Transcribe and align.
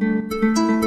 Música 0.00 0.79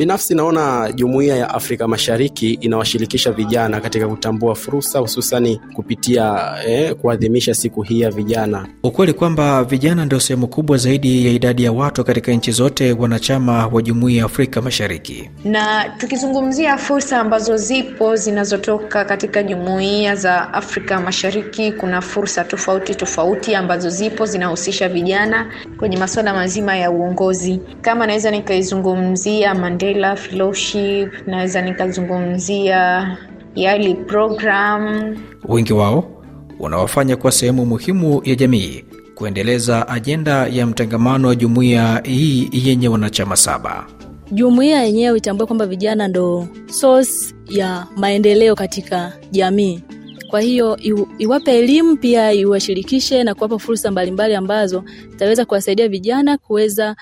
Binafsi 0.00 0.34
naona 0.34 0.92
jumuiya 0.92 1.36
ya 1.36 1.50
Afrika 1.54 1.88
Mashariki 1.88 2.52
inawashirikisha 2.52 3.32
vijana 3.32 3.80
katika 3.80 4.08
kutambua 4.08 4.54
fursa, 4.54 4.98
hususani 4.98 5.60
kupitia 5.74 6.54
eh, 6.66 6.94
kuadhimisha 6.94 7.54
siku 7.54 7.82
hii 7.82 8.00
ya 8.00 8.10
vijana. 8.10 8.66
Ukweli 8.82 9.12
kwamba 9.12 9.64
vijana 9.64 10.04
ndio 10.04 10.20
sehemu 10.20 10.46
kubwa 10.48 10.76
zaidi 10.76 11.26
ya 11.26 11.32
idadi 11.32 11.64
ya 11.64 11.72
watu 11.72 12.04
katika 12.04 12.32
nchi 12.32 12.52
zote 12.52 12.92
wanachama 12.92 13.66
wa 13.66 13.82
jumuiya 13.82 14.18
ya 14.18 14.24
Afrika 14.24 14.62
Mashariki. 14.62 15.30
Na 15.44 15.88
tukizungumzia 15.98 16.76
fursa 16.78 17.20
ambazo 17.20 17.56
zipo 17.56 18.16
zinazotoka 18.16 19.04
katika 19.04 19.42
jumuiya 19.42 20.16
za 20.16 20.54
Afrika 20.54 21.00
Mashariki, 21.00 21.72
kuna 21.72 22.00
fursa 22.00 22.44
tofauti 22.44 22.94
tofauti 22.94 23.54
ambazo 23.54 23.90
zipo 23.90 24.26
zinahusisha 24.26 24.88
vijana 24.88 25.52
kwenye 25.78 25.96
masuala 25.96 26.34
mazima 26.34 26.76
ya 26.76 26.90
uongozi. 26.90 27.60
Kama 27.80 28.06
naweza 28.06 28.30
nikaizungumzia 28.30 29.54
Mandela 29.54 29.89
Fellowship, 30.16 31.26
naweza 31.26 31.62
nikazungumzia 31.62 33.16
YALI 33.54 33.94
program. 33.94 35.16
Wengi 35.48 35.72
wao 35.72 36.22
wanawafanya 36.58 37.16
kuwa 37.16 37.32
sehemu 37.32 37.66
muhimu 37.66 38.20
ya 38.24 38.34
jamii 38.34 38.84
kuendeleza 39.14 39.88
ajenda 39.88 40.46
ya 40.46 40.66
mtangamano 40.66 41.28
wa 41.28 41.34
jumuiya 41.34 42.00
hii 42.04 42.48
yenye 42.52 42.88
wanachama 42.88 43.36
saba. 43.36 43.86
Jumuiya 44.32 44.82
yenyewe 44.84 45.18
itambue 45.18 45.46
kwamba 45.46 45.66
vijana 45.66 46.08
ndo 46.08 46.48
source 46.66 47.34
ya 47.48 47.86
maendeleo 47.96 48.54
katika 48.54 49.12
jamii. 49.30 49.80
Kwa 50.30 50.40
hiyo 50.40 50.78
iwape 51.18 51.58
elimu 51.58 51.96
pia 51.96 52.32
iwashirikishe 52.32 53.24
na 53.24 53.34
kuwapa 53.34 53.58
fursa 53.58 53.90
mbalimbali 53.90 54.34
ambazo 54.34 54.84
zitaweza 55.10 55.44
kuwasaidia 55.44 55.88
vijana 55.88 56.38
kuweza 56.38 56.96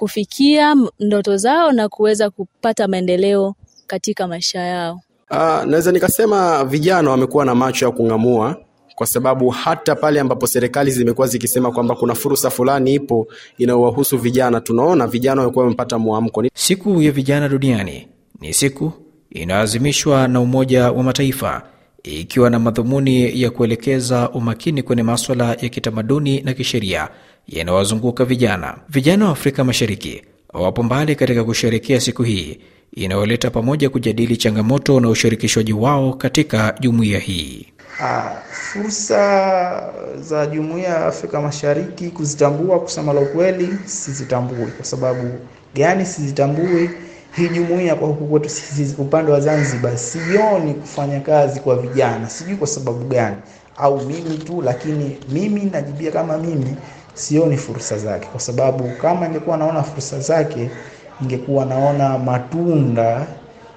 kufikia 0.00 0.76
ndoto 1.00 1.36
zao 1.36 1.72
na 1.72 1.88
kuweza 1.88 2.30
kupata 2.30 2.88
maendeleo 2.88 3.54
katika 3.86 4.28
maisha 4.28 4.60
yao. 4.60 5.00
Uh, 5.30 5.36
naweza 5.64 5.92
nikasema 5.92 6.64
vijana 6.64 7.10
wamekuwa 7.10 7.44
na 7.44 7.54
macho 7.54 7.86
ya 7.86 7.92
kung'amua 7.92 8.56
kwa 8.94 9.06
sababu 9.06 9.48
hata 9.50 9.94
pale 9.94 10.20
ambapo 10.20 10.46
serikali 10.46 10.90
zimekuwa 10.90 11.26
zikisema 11.26 11.72
kwamba 11.72 11.94
kuna 11.94 12.14
fursa 12.14 12.50
fulani 12.50 12.94
ipo 12.94 13.26
inayowahusu 13.58 14.18
vijana, 14.18 14.60
tunaona 14.60 15.06
vijana 15.06 15.40
wamekuwa 15.40 15.64
wamepata 15.64 15.98
mwamko. 15.98 16.44
Siku 16.54 17.02
ya 17.02 17.12
vijana 17.12 17.48
duniani 17.48 18.08
ni 18.40 18.54
siku 18.54 18.92
inayoazimishwa 19.30 20.28
na 20.28 20.40
Umoja 20.40 20.92
wa 20.92 21.02
Mataifa 21.02 21.62
ikiwa 22.02 22.50
na 22.50 22.58
madhumuni 22.58 23.42
ya 23.42 23.50
kuelekeza 23.50 24.30
umakini 24.30 24.82
kwenye 24.82 25.02
maswala 25.02 25.44
ya 25.48 25.68
kitamaduni 25.68 26.40
na 26.40 26.52
kisheria 26.54 27.08
yanayowazunguka 27.50 28.24
vijana. 28.24 28.76
Vijana 28.88 29.24
wa 29.26 29.32
Afrika 29.32 29.64
Mashariki 29.64 30.22
wapo 30.52 30.82
mbali 30.82 31.14
katika 31.16 31.44
kusherekea 31.44 32.00
siku 32.00 32.22
hii 32.22 32.58
inayoleta 32.92 33.50
pamoja 33.50 33.90
kujadili 33.90 34.36
changamoto 34.36 35.00
na 35.00 35.08
ushirikishwaji 35.08 35.72
wao 35.72 36.12
katika 36.12 36.74
jumuiya 36.80 37.18
hii. 37.18 37.66
Ah, 38.02 38.30
fursa 38.52 39.92
za 40.20 40.46
jumuiya 40.46 40.88
ya 40.88 41.06
Afrika 41.06 41.40
Mashariki 41.40 42.08
kuzitambua, 42.10 42.80
kusema 42.80 43.12
la 43.12 43.20
ukweli, 43.20 43.68
sizitambui. 43.84 44.66
Kwa 44.76 44.84
sababu 44.84 45.30
gani 45.74 46.06
sizitambui? 46.06 46.90
Hii 47.36 47.48
jumuiya 47.48 47.94
kwa 47.94 48.08
huku 48.08 48.26
kwetu 48.26 48.48
sisi 48.48 48.94
upande 48.98 49.32
wa 49.32 49.40
Zanzibar 49.40 49.98
sioni 49.98 50.74
kufanya 50.74 51.20
kazi 51.20 51.60
kwa 51.60 51.76
vijana, 51.76 52.28
sijui 52.30 52.56
kwa 52.56 52.66
sababu 52.66 53.04
gani, 53.04 53.36
au 53.76 54.00
mimi 54.06 54.38
tu, 54.38 54.62
lakini 54.62 55.16
mimi 55.32 55.60
najibia 55.64 56.10
kama 56.12 56.38
mimi 56.38 56.76
sioni 57.20 57.56
fursa 57.56 57.98
zake, 57.98 58.26
kwa 58.26 58.40
sababu 58.40 58.90
kama 59.02 59.28
ningekuwa 59.28 59.56
naona 59.56 59.82
fursa 59.82 60.20
zake 60.20 60.70
ningekuwa 61.20 61.64
naona 61.64 62.18
matunda, 62.18 63.26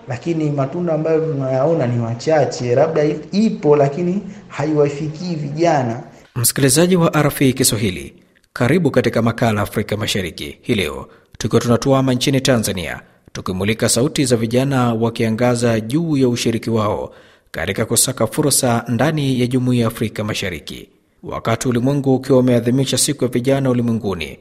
lakini 0.07 0.49
matunda 0.51 0.93
ambayo 0.93 1.19
tunayaona 1.19 1.87
ni 1.87 1.97
machache, 2.01 2.75
labda 2.75 3.03
ipo 3.31 3.75
lakini 3.75 4.21
haiwafikii 4.47 5.35
vijana. 5.35 6.03
Msikilizaji 6.35 6.95
wa 6.95 7.09
RFI 7.23 7.53
Kiswahili, 7.53 8.13
karibu 8.53 8.91
katika 8.91 9.21
makala 9.21 9.61
Afrika 9.61 9.97
Mashariki. 9.97 10.57
Hii 10.61 10.75
leo 10.75 11.07
tukiwa 11.37 11.61
tunatuama 11.61 12.13
nchini 12.13 12.41
Tanzania, 12.41 13.01
tukimulika 13.33 13.89
sauti 13.89 14.25
za 14.25 14.35
vijana 14.35 14.93
wakiangaza 14.93 15.79
juu 15.79 16.17
ya 16.17 16.29
ushiriki 16.29 16.69
wao 16.69 17.13
katika 17.51 17.85
kusaka 17.85 18.27
fursa 18.27 18.85
ndani 18.87 19.39
ya 19.41 19.47
jumuiya 19.47 19.81
ya 19.81 19.87
Afrika 19.87 20.23
Mashariki, 20.23 20.89
wakati 21.23 21.67
ulimwengu 21.67 22.15
ukiwa 22.15 22.39
umeadhimisha 22.39 22.97
siku 22.97 23.23
ya 23.23 23.29
vijana 23.29 23.69
ulimwenguni. 23.69 24.39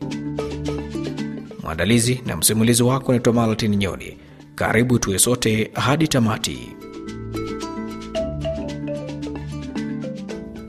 Mwandalizi 1.63 2.21
na 2.27 2.37
msimulizi 2.37 2.83
wako 2.83 3.13
naitwa 3.13 3.33
Maltin 3.33 3.77
Nyoni. 3.77 4.17
Karibu 4.55 4.99
tuwe 4.99 5.19
sote 5.19 5.71
hadi 5.75 6.09
tamati. 6.09 6.59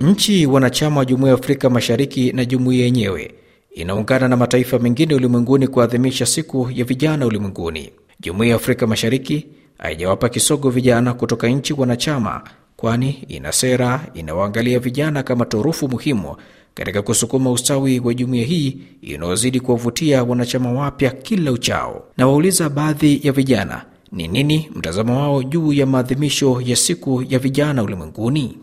Nchi 0.02 0.46
wanachama 0.46 0.98
wa 1.00 1.06
jumuiya 1.06 1.34
ya 1.34 1.40
Afrika 1.40 1.70
Mashariki 1.70 2.32
na 2.32 2.46
jumuiya 2.46 2.86
yenyewe 2.86 3.32
inaungana 3.72 4.28
na 4.28 4.38
mataifa 4.38 4.80
mengine 4.80 5.16
ulimwenguni 5.16 5.68
kuadhimisha 5.68 6.26
siku 6.26 6.70
ya 6.74 6.86
vijana 6.86 7.26
ulimwenguni. 7.26 7.92
Jumuiya 8.20 8.50
ya 8.50 8.56
Afrika 8.56 8.88
Mashariki 8.88 9.48
haijawapa 9.78 10.30
kisogo 10.30 10.70
vijana 10.70 11.14
kutoka 11.14 11.48
nchi 11.48 11.74
wanachama, 11.74 12.42
kwani 12.84 13.10
ina 13.28 13.52
sera 13.52 14.02
inayoangalia 14.14 14.80
vijana 14.80 15.24
kama 15.24 15.46
torufu 15.46 15.90
muhimu 15.90 16.36
katika 16.74 17.02
kusukuma 17.02 17.52
ustawi 17.52 18.00
wa 18.00 18.14
jumuiya 18.14 18.46
hii 18.46 18.78
inayozidi 19.02 19.60
kuwavutia 19.60 20.24
wanachama 20.24 20.72
wapya 20.72 21.10
kila 21.12 21.52
uchao. 21.52 22.04
Na 22.18 22.28
wauliza 22.28 22.70
baadhi 22.70 23.20
ya 23.24 23.32
vijana 23.32 23.86
ni 24.12 24.28
nini 24.28 24.70
mtazamo 24.76 25.20
wao 25.20 25.44
juu 25.44 25.74
ya 25.74 25.86
maadhimisho 25.86 26.62
ya 26.66 26.76
siku 26.76 27.24
ya 27.30 27.40
vijana 27.40 27.84
ulimwenguni. 27.84 28.58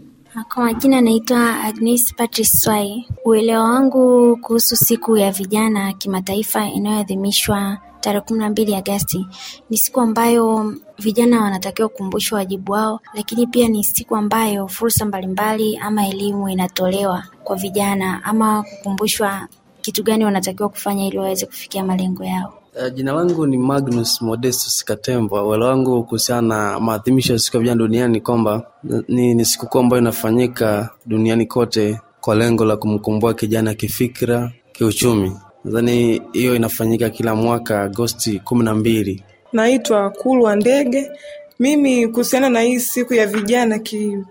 Kwa 0.54 0.64
majina 0.64 0.98
anaitwa 0.98 1.60
Agnes 1.60 2.14
Patrice 2.14 2.58
Swai. 2.58 3.06
Uelewa 3.24 3.64
wangu 3.64 4.36
kuhusu 4.36 4.76
siku 4.76 5.16
ya 5.16 5.32
vijana 5.32 5.92
kimataifa 5.92 6.66
inayoadhimishwa 6.68 7.78
tarehe 8.00 8.20
kumi 8.20 8.38
na 8.40 8.50
mbili 8.50 8.74
Agasti 8.74 9.26
ni 9.70 9.78
siku 9.78 10.00
ambayo 10.00 10.74
vijana 10.98 11.42
wanatakiwa 11.42 11.88
kukumbushwa 11.88 12.38
wajibu 12.38 12.72
wao, 12.72 13.00
lakini 13.14 13.46
pia 13.46 13.68
ni 13.68 13.84
siku 13.84 14.16
ambayo 14.16 14.68
fursa 14.68 15.04
mbalimbali 15.04 15.76
ama 15.76 16.06
elimu 16.08 16.48
inatolewa 16.48 17.24
kwa 17.44 17.56
vijana 17.56 18.24
ama 18.24 18.62
kukumbushwa 18.62 19.48
kitu 19.80 20.02
gani 20.02 20.24
wanatakiwa 20.24 20.68
kufanya 20.68 21.06
ili 21.06 21.18
waweze 21.18 21.46
kufikia 21.46 21.84
malengo 21.84 22.24
yao. 22.24 22.54
Uh, 22.82 22.92
jina 22.94 23.12
langu 23.12 23.46
ni 23.46 23.58
Magnus 23.58 24.22
Modestus 24.22 24.84
Katemba. 24.84 25.44
Uelewa 25.44 25.70
wangu 25.70 26.04
kuhusiana 26.04 26.42
na 26.72 26.80
maadhimisho 26.80 27.32
ya 27.32 27.38
siku 27.38 27.56
ya 27.56 27.60
vijana 27.60 27.78
duniani 27.78 28.12
ni 28.12 28.20
kwamba 28.20 28.62
ni, 29.08 29.34
ni 29.34 29.44
sikukuu 29.44 29.78
ambayo 29.78 30.02
inafanyika 30.02 30.90
duniani 31.06 31.46
kote 31.46 32.00
kwa 32.20 32.34
lengo 32.34 32.64
la 32.64 32.76
kumkumbua 32.76 33.34
kijana 33.34 33.74
kifikira, 33.74 34.52
kiuchumi. 34.72 35.32
Nadhani 35.64 36.22
hiyo 36.32 36.54
inafanyika 36.56 37.10
kila 37.10 37.34
mwaka 37.34 37.82
Agosti 37.82 38.38
kumi 38.40 38.64
na 38.64 38.74
mbili. 38.74 39.22
Naitwa 39.52 40.10
Kulwa 40.10 40.56
Ndege. 40.56 41.10
Mimi 41.58 42.08
kuhusiana 42.08 42.48
na 42.48 42.60
hii 42.60 42.78
siku 42.80 43.14
ya 43.14 43.26
vijana 43.26 43.78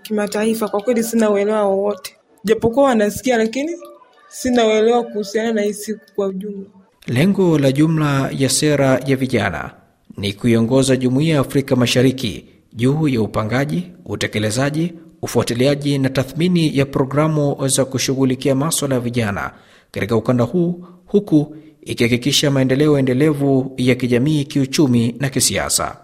kimataifa, 0.03 0.67
kwa 0.67 0.81
kweli 0.81 1.03
sina 1.03 1.29
uelewa 1.29 1.63
wowote, 1.65 2.15
japokuwa 2.43 2.85
wanasikia, 2.85 3.37
lakini 3.37 3.71
sina 4.29 4.67
uelewa 4.67 5.03
kuhusiana 5.03 5.53
na 5.53 5.61
hii 5.61 5.73
siku 5.73 5.99
kwa 6.15 6.27
ujumla. 6.27 6.65
Lengo 7.07 7.59
la 7.59 7.71
jumla 7.71 8.29
ya 8.37 8.49
sera 8.49 8.99
ya 9.05 9.15
vijana 9.15 9.71
ni 10.17 10.33
kuiongoza 10.33 10.95
jumuiya 10.95 11.35
ya 11.35 11.41
Afrika 11.41 11.75
Mashariki 11.75 12.45
juu 12.73 13.07
ya 13.07 13.21
upangaji, 13.21 13.91
utekelezaji, 14.05 14.93
ufuatiliaji 15.21 15.97
na 15.97 16.09
tathmini 16.09 16.77
ya 16.77 16.85
programu 16.85 17.67
za 17.67 17.85
kushughulikia 17.85 18.55
maswala 18.55 18.95
ya 18.95 19.01
vijana 19.01 19.51
katika 19.91 20.15
ukanda 20.15 20.43
huu, 20.43 20.85
huku 21.09 21.55
ikihakikisha 21.81 22.51
maendeleo 22.51 22.99
endelevu 22.99 23.73
ya 23.77 23.95
kijamii, 23.95 24.43
kiuchumi 24.45 25.15
na 25.19 25.29
kisiasa. 25.29 25.97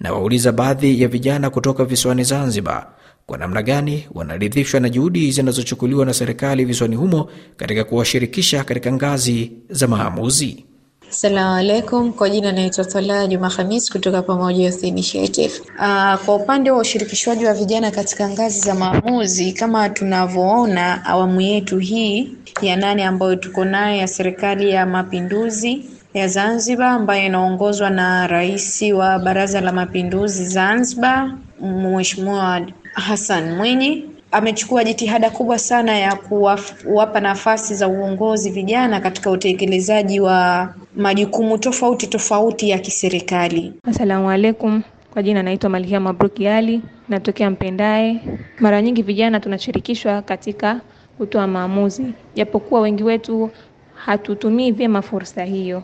Na 0.00 0.12
wauliza 0.12 0.52
baadhi 0.52 1.02
ya 1.02 1.08
vijana 1.08 1.50
kutoka 1.50 1.84
visiwani 1.84 2.24
Zanzibar 2.24 2.86
kwa 3.26 3.38
namna 3.38 3.62
gani 3.62 4.08
wanaridhishwa 4.14 4.80
na 4.80 4.88
juhudi 4.88 5.32
zinazochukuliwa 5.32 6.06
na 6.06 6.14
serikali 6.14 6.64
visiwani 6.64 6.96
humo 6.96 7.28
katika 7.56 7.84
kuwashirikisha 7.84 8.64
katika 8.64 8.92
ngazi 8.92 9.52
za 9.70 9.88
maamuzi. 9.88 10.64
Assalamu 11.10 11.56
alaikum, 11.56 12.12
kwa 12.12 12.30
jina 12.30 12.52
naitwa 12.52 12.84
Talaa 12.84 13.26
Juma 13.26 13.50
Khamis 13.50 13.90
kutoka 13.92 14.22
Pamoja 14.22 14.64
Youth 14.64 14.82
Initiative. 14.84 15.52
Uh, 15.60 16.14
kwa 16.24 16.34
upande 16.34 16.70
wa 16.70 16.78
ushirikishwaji 16.78 17.44
wa 17.44 17.54
vijana 17.54 17.90
katika 17.90 18.28
ngazi 18.30 18.60
za 18.60 18.74
maamuzi, 18.74 19.52
kama 19.52 19.88
tunavyoona 19.90 21.04
awamu 21.04 21.40
yetu 21.40 21.78
hii 21.78 22.30
ya 22.66 22.76
nane 22.76 23.04
ambayo 23.04 23.36
tuko 23.36 23.64
nayo 23.64 23.96
ya 23.96 24.06
serikali 24.08 24.70
ya 24.70 24.86
mapinduzi 24.86 25.84
ya 26.14 26.28
Zanzibar 26.28 26.88
ambayo 26.88 27.26
inaongozwa 27.26 27.90
na 27.90 28.26
rais 28.26 28.82
wa 28.82 29.18
Baraza 29.18 29.60
la 29.60 29.72
Mapinduzi 29.72 30.44
Zanzibar, 30.46 31.32
Mheshimiwa 31.60 32.60
Hassan 32.94 33.56
Mwinyi. 33.56 34.04
amechukua 34.32 34.84
jitihada 34.84 35.30
kubwa 35.30 35.58
sana 35.58 35.98
ya 35.98 36.16
kuwapa 36.16 37.20
nafasi 37.20 37.74
za 37.74 37.88
uongozi 37.88 38.50
vijana 38.50 39.00
katika 39.00 39.30
utekelezaji 39.30 40.20
wa 40.20 40.74
majukumu 40.96 41.58
tofauti 41.58 42.06
tofauti 42.06 42.68
ya 42.70 42.78
kiserikali. 42.78 43.72
Asalamu 43.88 44.30
alaikum. 44.30 44.82
Kwa 45.12 45.22
jina 45.22 45.42
naitwa 45.42 45.70
Malkia 45.70 46.00
Mabruki 46.00 46.48
Ali, 46.48 46.82
natokea 47.08 47.50
Mpendae. 47.50 48.20
Mara 48.60 48.82
nyingi 48.82 49.02
vijana 49.02 49.40
tunashirikishwa 49.40 50.22
katika 50.22 50.80
kutoa 51.18 51.46
maamuzi, 51.46 52.04
japokuwa 52.34 52.80
wengi 52.80 53.02
wetu 53.04 53.50
hatutumii 53.94 54.72
vyema 54.72 55.02
fursa 55.02 55.44
hiyo, 55.44 55.82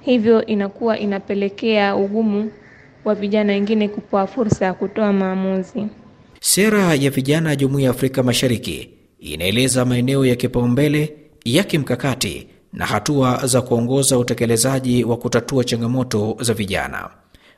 hivyo 0.00 0.46
inakuwa 0.46 0.98
inapelekea 0.98 1.96
ugumu 1.96 2.50
wa 3.04 3.14
vijana 3.14 3.52
wengine 3.52 3.88
kupewa 3.88 4.26
fursa 4.26 4.64
ya 4.64 4.74
kutoa 4.74 5.12
maamuzi. 5.12 5.86
Sera 6.40 6.94
ya 6.94 7.10
vijana 7.10 7.50
ya 7.50 7.56
Jumuiya 7.56 7.84
ya 7.84 7.90
Afrika 7.90 8.22
Mashariki 8.22 8.90
inaeleza 9.18 9.84
maeneo 9.84 10.26
ya 10.26 10.36
kipaumbele 10.36 11.16
ya 11.44 11.64
kimkakati 11.64 12.48
na 12.72 12.86
hatua 12.86 13.46
za 13.46 13.62
kuongoza 13.62 14.18
utekelezaji 14.18 15.04
wa 15.04 15.16
kutatua 15.16 15.64
changamoto 15.64 16.36
za 16.40 16.54
vijana. 16.54 17.10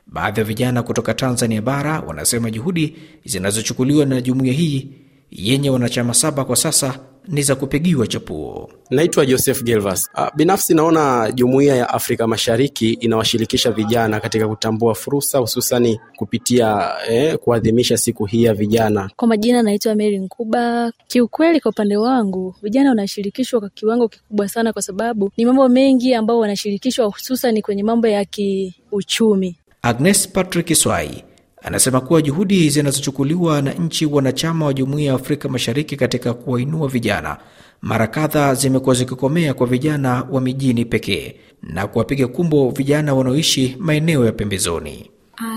Baadhi 0.07 0.39
ya 0.39 0.45
vijana 0.45 0.83
kutoka 0.83 1.13
Tanzania 1.13 1.61
bara 1.61 1.99
wanasema 1.99 2.51
juhudi 2.51 2.95
zinazochukuliwa 3.25 4.05
na 4.05 4.21
jumuiya 4.21 4.53
hii 4.53 4.89
yenye 5.31 5.69
wanachama 5.69 6.13
saba 6.13 6.45
kwa 6.45 6.55
sasa 6.55 6.99
ni 7.27 7.41
za 7.43 7.55
kupigiwa 7.55 8.07
chapuo. 8.07 8.69
Naitwa 8.89 9.25
Joseph 9.25 9.63
Gelvas. 9.63 10.09
Binafsi 10.35 10.73
naona 10.73 11.31
jumuiya 11.31 11.75
ya 11.75 11.89
Afrika 11.89 12.27
Mashariki 12.27 12.89
inawashirikisha 12.93 13.71
vijana 13.71 14.19
katika 14.19 14.47
kutambua 14.47 14.95
fursa, 14.95 15.37
hususani 15.37 15.99
kupitia 16.15 16.91
eh, 17.09 17.37
kuadhimisha 17.37 17.97
siku 17.97 18.25
hii 18.25 18.43
ya 18.43 18.53
vijana. 18.53 19.09
Kwa 19.15 19.27
majina 19.27 19.63
naitwa 19.63 19.95
Mary 19.95 20.17
Nkuba. 20.19 20.91
Kiukweli, 21.07 21.59
kwa 21.59 21.71
upande 21.71 21.97
wangu 21.97 22.55
vijana 22.61 22.89
wanashirikishwa 22.89 23.59
kwa 23.59 23.69
kiwango 23.69 24.07
kikubwa 24.07 24.47
sana, 24.49 24.73
kwa 24.73 24.81
sababu 24.81 25.31
ni 25.37 25.45
mambo 25.45 25.69
mengi 25.69 26.13
ambao 26.15 26.39
wanashirikishwa, 26.39 27.05
hususani 27.05 27.61
kwenye 27.61 27.83
mambo 27.83 28.07
ya 28.07 28.25
kiuchumi. 28.25 29.55
Agnes 29.81 30.27
Patrick 30.27 30.75
Swai 30.75 31.23
anasema 31.61 32.01
kuwa 32.01 32.21
juhudi 32.21 32.69
zinazochukuliwa 32.69 33.61
na 33.61 33.73
nchi 33.73 34.05
wanachama 34.05 34.65
wa 34.65 34.73
Jumuiya 34.73 35.07
ya 35.07 35.13
Afrika 35.15 35.49
Mashariki 35.49 35.95
katika 35.95 36.33
kuwainua 36.33 36.87
vijana 36.87 37.37
mara 37.81 38.07
kadha 38.07 38.55
zimekuwa 38.55 38.95
zikikomea 38.95 39.53
kwa 39.53 39.67
vijana 39.67 40.27
wa 40.31 40.41
mijini 40.41 40.85
pekee 40.85 41.35
na 41.63 41.87
kuwapiga 41.87 42.27
kumbo 42.27 42.69
vijana 42.69 43.13
wanaoishi 43.13 43.75
maeneo 43.79 44.25
ya 44.25 44.31
pembezoni. 44.31 45.09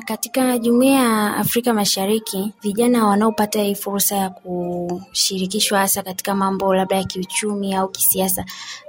Katika 0.06 0.58
jumuiya 0.58 1.00
ya 1.00 1.36
Afrika 1.36 1.74
Mashariki, 1.74 2.52
vijana 2.62 3.06
wanaopata 3.06 3.62
hii 3.62 3.74
fursa 3.74 4.16
ya 4.16 4.30
kushirikishwa 4.30 5.78
hasa 5.78 6.02
katika 6.02 6.34
mambo 6.34 6.74
labda 6.74 6.96
ya 6.96 7.04
kiuchumi 7.04 7.74
au 7.74 7.88
kisiasa 7.88 8.44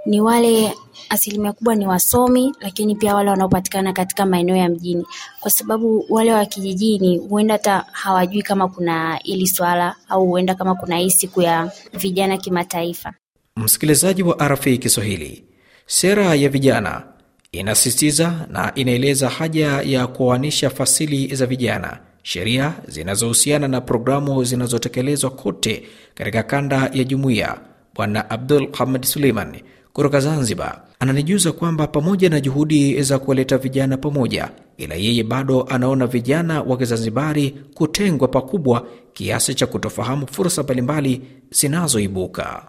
ni 0.06 0.22
wale, 0.22 0.74
asilimia 1.10 1.54
kubwa 1.54 1.76
ni 1.76 1.88
wasomi, 1.88 2.54
lakini 2.60 2.96
pia 2.96 3.16
wale 3.16 3.30
wanaopatikana 3.30 3.94
katika 3.94 4.26
maeneo 4.26 4.56
ya 4.56 4.70
mjini, 4.70 5.06
kwa 5.40 5.52
sababu 5.52 6.06
wale 6.10 6.34
wa 6.34 6.46
kijijini 6.46 7.18
huenda 7.18 7.54
hata 7.54 7.86
hawajui 7.92 8.42
kama 8.42 8.68
kuna 8.68 9.16
hili 9.16 9.48
swala 9.48 9.96
au 10.10 10.26
huenda 10.28 10.56
kama 10.56 10.76
kuna 10.76 10.98
hii 10.98 11.10
siku 11.10 11.42
ya 11.42 11.72
vijana 11.94 12.38
kimataifa. 12.38 13.14
Msikilizaji 13.58 14.24
wa 14.24 14.48
RFI 14.48 14.78
Kiswahili, 14.78 15.44
sera 15.86 16.36
ya 16.36 16.50
vijana 16.50 17.15
inasisitiza 17.60 18.48
na 18.52 18.72
inaeleza 18.76 19.30
haja 19.30 19.68
ya 19.82 20.08
kuoanisha 20.08 20.70
fasili 20.70 21.36
za 21.36 21.46
vijana, 21.46 21.98
sheria 22.24 22.74
zinazohusiana 22.88 23.68
na 23.68 23.82
programu 23.82 24.44
zinazotekelezwa 24.44 25.30
kote 25.30 25.84
katika 26.16 26.44
kanda 26.44 26.90
ya 26.94 27.04
jumuiya. 27.04 27.58
Bwana 27.96 28.30
Abdul 28.30 28.68
Hamad 28.72 29.04
Suleiman 29.04 29.56
kutoka 29.94 30.20
Zanzibar 30.20 30.82
ananijuza 31.00 31.52
kwamba 31.52 31.88
pamoja 31.88 32.30
na 32.30 32.40
juhudi 32.40 33.02
za 33.04 33.20
kuwaleta 33.20 33.58
vijana 33.58 33.98
pamoja, 33.98 34.50
ila 34.78 34.96
yeye 34.96 35.24
bado 35.24 35.62
anaona 35.70 36.08
vijana 36.08 36.62
wa 36.62 36.78
Kizanzibari 36.78 37.56
kutengwa 37.74 38.28
pakubwa 38.28 38.88
kiasi 39.14 39.56
cha 39.56 39.68
kutofahamu 39.68 40.28
fursa 40.28 40.64
mbalimbali 40.64 41.22
zinazoibuka. 41.52 42.64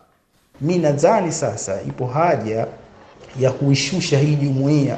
Mi 0.61 0.79
nadhani 0.79 1.33
sasa 1.33 1.83
ipo 1.83 2.07
haja 2.07 2.67
ya 3.41 3.51
kuishusha 3.51 4.19
hii 4.19 4.35
jumuiya 4.35 4.97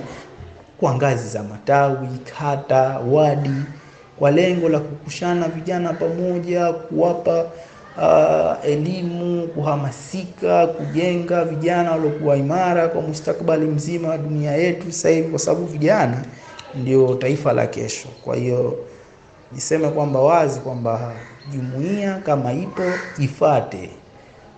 kwa 0.81 0.95
ngazi 0.95 1.29
za 1.29 1.43
matawi, 1.43 2.09
kata, 2.39 2.99
wadi, 2.99 3.51
kwa 4.19 4.31
lengo 4.31 4.69
la 4.69 4.79
kukushana 4.81 5.49
vijana 5.49 5.93
pamoja, 5.93 6.73
kuwapa 6.73 7.45
uh, 7.99 8.71
elimu, 8.71 9.49
kuhamasika, 9.49 10.67
kujenga 10.67 11.45
vijana 11.45 11.91
waliokuwa 11.91 12.37
imara 12.37 12.89
kwa 12.89 13.03
mustakabali 13.03 13.67
mzima 13.67 14.09
wa 14.09 14.19
dunia 14.19 14.53
yetu 14.53 14.93
sasa 14.93 15.09
hivi, 15.09 15.29
kwa 15.29 15.39
sababu 15.39 15.67
vijana 15.67 16.25
ndio 16.75 17.15
taifa 17.15 17.53
la 17.53 17.67
kesho. 17.67 18.09
Kwa 18.25 18.37
hiyo 18.37 18.79
niseme 19.53 19.89
kwamba 19.89 20.21
wazi 20.21 20.61
kwamba 20.61 21.13
jumuiya 21.53 22.15
kama 22.19 22.53
ipo 22.53 22.83
ifate 23.19 23.91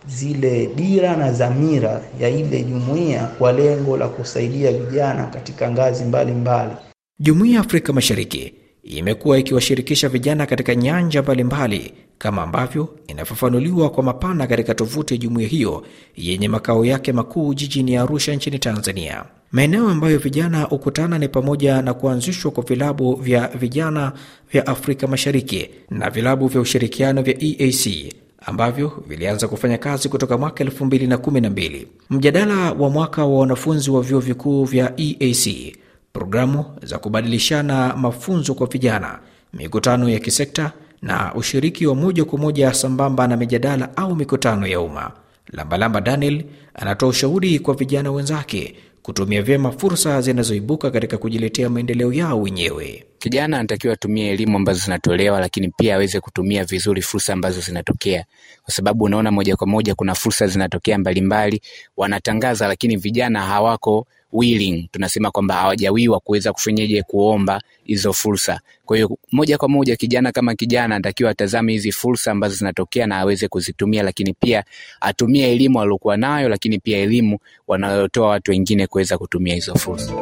zile 0.08 0.66
dira 0.76 1.16
na 1.16 1.30
dhamira 1.32 2.00
ya 2.20 2.28
ile 2.28 2.62
jumuiya 2.62 3.24
kwa 3.26 3.52
lengo 3.52 3.96
la 3.96 4.08
kusaidia 4.08 4.72
vijana 4.72 5.24
katika 5.26 5.70
ngazi 5.70 6.04
mbalimbali. 6.04 6.72
Jumuiya 7.18 7.54
ya 7.54 7.60
Afrika 7.60 7.92
Mashariki 7.92 8.54
imekuwa 8.82 9.38
ikiwashirikisha 9.38 10.08
vijana 10.08 10.46
katika 10.46 10.74
nyanja 10.74 11.22
mbalimbali 11.22 11.92
kama 12.18 12.42
ambavyo 12.42 12.88
inafafanuliwa 13.06 13.90
kwa 13.90 14.02
mapana 14.02 14.46
katika 14.46 14.74
tovuti 14.74 15.14
ya 15.14 15.18
jumuiya 15.18 15.48
hiyo 15.48 15.84
yenye 16.16 16.48
makao 16.48 16.84
yake 16.84 17.12
makuu 17.12 17.54
jijini 17.54 17.96
Arusha 17.96 18.34
nchini 18.34 18.58
Tanzania. 18.58 19.24
Maeneo 19.52 19.88
ambayo 19.88 20.18
vijana 20.18 20.62
hukutana 20.62 21.18
ni 21.18 21.28
pamoja 21.28 21.82
na 21.82 21.94
kuanzishwa 21.94 22.50
kwa 22.50 22.64
vilabu 22.64 23.14
vya 23.16 23.48
vijana 23.48 24.12
vya 24.52 24.66
Afrika 24.66 25.06
Mashariki 25.06 25.70
na 25.90 26.10
vilabu 26.10 26.46
vya 26.46 26.60
ushirikiano 26.60 27.22
vya 27.22 27.34
EAC 27.44 28.12
ambavyo 28.50 28.92
vilianza 29.06 29.48
kufanya 29.48 29.78
kazi 29.78 30.08
kutoka 30.08 30.38
mwaka 30.38 30.64
2012. 30.64 31.86
Mjadala 32.10 32.72
wa 32.72 32.90
mwaka 32.90 33.24
wa 33.24 33.38
wanafunzi 33.40 33.90
wa 33.90 34.02
vyuo 34.02 34.20
vikuu 34.20 34.64
vya 34.64 34.92
EAC, 34.96 35.76
programu 36.12 36.64
za 36.82 36.98
kubadilishana 36.98 37.96
mafunzo 37.96 38.54
kwa 38.54 38.66
vijana, 38.66 39.18
mikutano 39.54 40.08
ya 40.08 40.18
kisekta 40.18 40.72
na 41.02 41.34
ushiriki 41.34 41.86
wa 41.86 41.94
moja 41.94 42.24
kwa 42.24 42.38
moja 42.38 42.74
sambamba 42.74 43.26
na 43.28 43.36
mijadala 43.36 43.96
au 43.96 44.16
mikutano 44.16 44.66
ya 44.66 44.80
umma. 44.80 45.10
Lambalamba 45.52 46.00
Daniel 46.00 46.44
anatoa 46.74 47.08
ushauri 47.08 47.58
kwa 47.58 47.74
vijana 47.74 48.12
wenzake 48.12 48.76
kutumia 49.02 49.42
vyema 49.42 49.72
fursa 49.72 50.20
zinazoibuka 50.20 50.90
katika 50.90 51.18
kujiletea 51.18 51.70
maendeleo 51.70 52.12
yao 52.12 52.40
wenyewe. 52.42 53.04
Kijana 53.18 53.56
anatakiwa 53.58 53.94
atumie 53.94 54.30
elimu 54.30 54.56
ambazo 54.56 54.84
zinatolewa, 54.84 55.40
lakini 55.40 55.68
pia 55.68 55.94
aweze 55.94 56.20
kutumia 56.20 56.64
vizuri 56.64 57.02
fursa 57.02 57.32
ambazo 57.32 57.60
zinatokea, 57.60 58.24
kwa 58.62 58.74
sababu 58.74 59.04
unaona 59.04 59.30
moja 59.30 59.56
kwa 59.56 59.66
moja 59.66 59.94
kuna 59.94 60.14
fursa 60.14 60.46
zinatokea 60.46 60.98
mbalimbali, 60.98 61.62
wanatangaza, 61.96 62.68
lakini 62.68 62.96
vijana 62.96 63.42
hawako 63.42 64.06
willing, 64.32 64.88
tunasema 64.92 65.30
kwamba 65.30 65.54
hawajawiwa 65.54 66.20
kuweza 66.20 66.52
kufanyaje 66.52 67.02
kuomba 67.02 67.62
hizo 67.84 68.12
fursa. 68.12 68.60
Kwa 68.84 68.96
hiyo 68.96 69.18
moja 69.32 69.58
kwa 69.58 69.68
moja 69.68 69.96
kijana 69.96 70.32
kama 70.32 70.54
kijana 70.54 70.94
anatakiwa 70.94 71.30
atazame 71.30 71.72
hizi 71.72 71.92
fursa 71.92 72.30
ambazo 72.32 72.54
zinatokea 72.54 73.06
na 73.06 73.18
aweze 73.18 73.48
kuzitumia, 73.48 74.02
lakini 74.02 74.32
pia 74.32 74.64
atumie 75.00 75.52
elimu 75.52 75.80
aliyokuwa 75.80 76.16
nayo, 76.16 76.48
lakini 76.48 76.78
pia 76.78 76.98
elimu 76.98 77.38
wanayotoa 77.68 78.28
watu 78.28 78.50
wengine 78.50 78.86
kuweza 78.86 79.18
kutumia 79.18 79.54
hizo 79.54 79.74
fursa. 79.74 80.12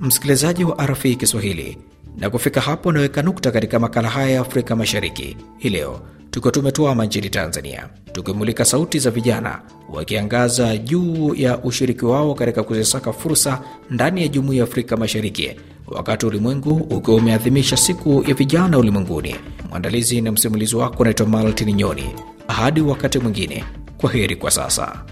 Msikilizaji 0.00 0.64
wa 0.64 0.86
RFI 0.86 1.16
Kiswahili, 1.16 1.78
na 2.18 2.30
kufika 2.30 2.60
hapo 2.60 2.92
naweka 2.92 3.22
nukta 3.22 3.50
katika 3.50 3.78
makala 3.78 4.08
haya 4.08 4.28
ya 4.30 4.40
Afrika 4.40 4.76
Mashariki 4.76 5.36
hii 5.58 5.68
leo, 5.68 6.00
tukiwa 6.30 6.52
tumetuama 6.52 7.04
nchini 7.04 7.30
Tanzania, 7.30 7.88
tukimulika 8.12 8.64
sauti 8.64 8.98
za 8.98 9.10
vijana 9.10 9.60
wakiangaza 9.92 10.76
juu 10.76 11.34
ya 11.34 11.58
ushiriki 11.58 12.04
wao 12.04 12.34
katika 12.34 12.62
kuzisaka 12.62 13.12
fursa 13.12 13.60
ndani 13.90 14.22
ya 14.22 14.28
Jumuiya 14.28 14.58
ya 14.58 14.64
Afrika 14.68 14.96
Mashariki, 14.96 15.50
wakati 15.86 16.26
ulimwengu 16.26 16.70
ukiwa 16.74 17.16
umeadhimisha 17.16 17.76
siku 17.76 18.24
ya 18.28 18.34
vijana 18.34 18.78
ulimwenguni. 18.78 19.36
Mwandalizi 19.70 20.20
na 20.20 20.32
msimulizi 20.32 20.76
wako 20.76 20.96
unaitwa 20.98 21.26
Maltin 21.26 21.74
Nyoni. 21.74 22.04
Hadi 22.48 22.80
wakati 22.80 23.18
mwingine, 23.18 23.64
kwa 23.98 24.10
heri 24.12 24.36
kwa 24.36 24.50
sasa. 24.50 25.04